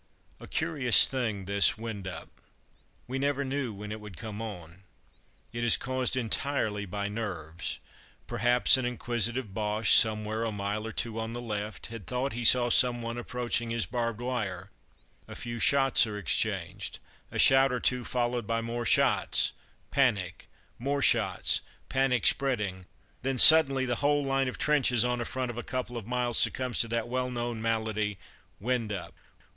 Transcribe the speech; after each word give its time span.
A 0.39 0.47
curious 0.47 1.07
thing, 1.07 1.45
this 1.45 1.77
"wind 1.77 2.07
up." 2.07 2.29
We 3.07 3.19
never 3.19 3.45
knew 3.45 3.71
when 3.71 3.91
it 3.91 4.01
would 4.01 4.17
come 4.17 4.41
on. 4.41 4.81
It 5.53 5.63
is 5.63 5.77
caused 5.77 6.17
entirely 6.17 6.87
by 6.87 7.07
nerves. 7.07 7.79
Perhaps 8.25 8.77
an 8.77 8.85
inquisitive 8.87 9.53
Boche, 9.53 9.93
somewhere 9.93 10.43
a 10.43 10.51
mile 10.51 10.87
or 10.87 10.91
two 10.91 11.19
on 11.19 11.33
the 11.33 11.39
left, 11.39 11.85
had 11.93 12.07
thought 12.07 12.33
he 12.33 12.43
saw 12.43 12.71
someone 12.71 13.15
approaching 13.19 13.69
his 13.69 13.85
barbed 13.85 14.21
wire; 14.21 14.71
a 15.27 15.35
few 15.35 15.59
shots 15.59 16.07
are 16.07 16.17
exchanged 16.17 16.97
a 17.29 17.37
shout 17.37 17.71
or 17.71 17.79
two, 17.79 18.03
followed 18.03 18.47
by 18.47 18.59
more 18.59 18.87
shots 18.87 19.53
panic 19.91 20.49
more 20.79 21.03
shots 21.03 21.61
panic 21.89 22.25
spreading 22.25 22.87
then 23.21 23.37
suddenly 23.37 23.85
the 23.85 23.97
whole 23.97 24.23
line 24.23 24.47
of 24.47 24.57
trenches 24.57 25.05
on 25.05 25.21
a 25.21 25.25
front 25.25 25.51
of 25.51 25.59
a 25.59 25.63
couple 25.63 25.95
of 25.95 26.07
miles 26.07 26.39
succumbs 26.39 26.79
to 26.79 26.87
that 26.87 27.07
well 27.07 27.29
known 27.29 27.61
malady, 27.61 28.17
"wind 28.59 28.91
up." 28.91 29.13